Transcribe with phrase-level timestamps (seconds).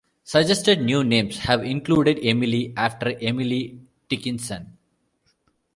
[0.23, 4.75] Suggested new names have included "Emily", after Emily Dickinson.